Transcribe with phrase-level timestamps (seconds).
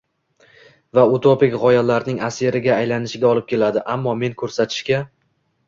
[0.99, 3.87] va utopik g‘oyalarning asiriga aylanishiga olib keladi.
[3.99, 5.07] Ammo men ko‘rsatishga